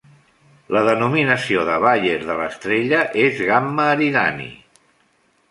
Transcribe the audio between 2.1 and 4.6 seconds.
de l'estrella és Gamma Eridani.